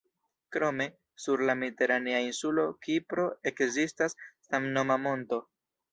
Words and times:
Krome, 0.55 0.85
sur 1.25 1.43
la 1.49 1.55
mediteranea 1.59 2.21
insulo 2.29 2.65
Kipro 2.87 3.29
ekzistas 3.53 4.17
samnoma 4.49 4.99
monto. 5.07 5.41